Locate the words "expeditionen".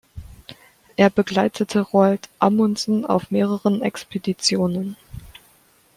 3.83-4.95